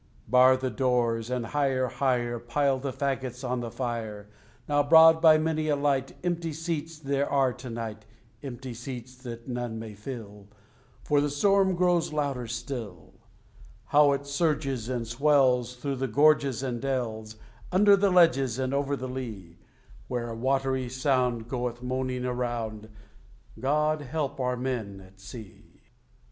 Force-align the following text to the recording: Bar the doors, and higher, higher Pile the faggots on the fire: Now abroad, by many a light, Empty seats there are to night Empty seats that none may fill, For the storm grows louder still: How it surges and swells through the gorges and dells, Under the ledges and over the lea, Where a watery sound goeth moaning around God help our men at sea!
Bar 0.27 0.57
the 0.57 0.71
doors, 0.71 1.29
and 1.29 1.45
higher, 1.45 1.85
higher 1.85 2.39
Pile 2.39 2.79
the 2.79 2.91
faggots 2.91 3.47
on 3.47 3.59
the 3.59 3.69
fire: 3.69 4.31
Now 4.67 4.79
abroad, 4.79 5.21
by 5.21 5.37
many 5.37 5.67
a 5.67 5.75
light, 5.75 6.13
Empty 6.23 6.53
seats 6.53 6.97
there 6.97 7.29
are 7.29 7.53
to 7.53 7.69
night 7.69 8.07
Empty 8.41 8.73
seats 8.73 9.15
that 9.17 9.47
none 9.47 9.77
may 9.77 9.93
fill, 9.93 10.47
For 11.03 11.21
the 11.21 11.29
storm 11.29 11.75
grows 11.75 12.11
louder 12.11 12.47
still: 12.47 13.13
How 13.89 14.13
it 14.13 14.25
surges 14.25 14.89
and 14.89 15.05
swells 15.07 15.75
through 15.75 15.97
the 15.97 16.07
gorges 16.07 16.63
and 16.63 16.81
dells, 16.81 17.35
Under 17.71 17.95
the 17.95 18.09
ledges 18.09 18.57
and 18.57 18.73
over 18.73 18.95
the 18.95 19.07
lea, 19.07 19.59
Where 20.07 20.29
a 20.29 20.35
watery 20.35 20.89
sound 20.89 21.47
goeth 21.47 21.83
moaning 21.83 22.25
around 22.25 22.89
God 23.59 24.01
help 24.01 24.39
our 24.39 24.57
men 24.57 24.99
at 24.99 25.19
sea! 25.19 25.81